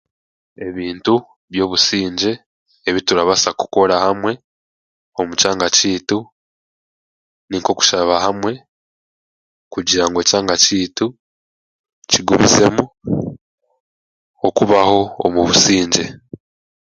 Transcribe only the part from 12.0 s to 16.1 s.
kigumizemu okubaho omu busingye.